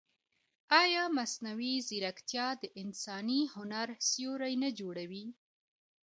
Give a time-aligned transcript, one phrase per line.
[0.81, 5.25] ایا مصنوعي ځیرکتیا د انساني هنر سیوری نه جوړوي؟